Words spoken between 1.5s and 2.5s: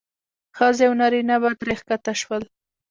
ترې ښکته شول.